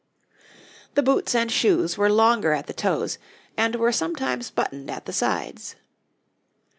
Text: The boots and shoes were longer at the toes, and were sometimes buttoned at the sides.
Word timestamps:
The 0.95 1.03
boots 1.03 1.35
and 1.35 1.51
shoes 1.51 1.95
were 1.95 2.11
longer 2.11 2.53
at 2.53 2.65
the 2.65 2.73
toes, 2.73 3.19
and 3.55 3.75
were 3.75 3.91
sometimes 3.91 4.49
buttoned 4.49 4.89
at 4.89 5.05
the 5.05 5.13
sides. 5.13 5.75